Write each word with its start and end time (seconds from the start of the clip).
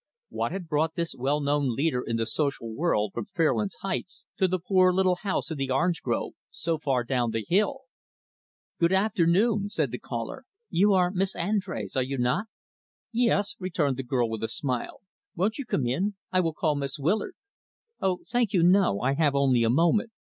What 0.29 0.51
had 0.51 0.67
brought 0.67 0.95
this 0.95 1.13
well 1.13 1.39
known 1.39 1.75
leader 1.75 2.01
in 2.01 2.15
the 2.15 2.25
social 2.25 2.73
world 2.73 3.11
from 3.13 3.25
Fairlands 3.25 3.75
Heights 3.83 4.25
to 4.37 4.47
the 4.47 4.57
poor, 4.57 4.91
little 4.91 5.17
house 5.17 5.51
in 5.51 5.59
the 5.59 5.69
orange 5.69 6.01
grove, 6.01 6.33
so 6.49 6.79
far 6.79 7.03
down 7.03 7.29
the 7.29 7.45
hill? 7.47 7.81
"Good 8.79 8.91
afternoon," 8.93 9.69
said 9.69 9.91
the 9.91 9.99
caller. 9.99 10.45
"You 10.71 10.93
are 10.93 11.11
Miss 11.11 11.35
Andrés, 11.35 11.95
are 11.95 12.01
you 12.01 12.17
not?" 12.17 12.47
"Yes," 13.11 13.55
returned 13.59 13.97
the 13.97 14.01
girl, 14.03 14.27
with 14.27 14.41
a 14.43 14.47
smile. 14.47 15.01
"Won't 15.35 15.59
you 15.59 15.65
come 15.67 15.85
in? 15.85 16.15
I 16.31 16.39
will 16.39 16.53
call 16.55 16.73
Miss 16.73 16.97
Willard." 16.97 17.35
"Oh, 17.99 18.21
thank 18.27 18.53
you, 18.53 18.63
no. 18.63 19.01
I 19.01 19.13
have 19.13 19.35
only 19.35 19.61
a 19.63 19.69
moment. 19.69 20.09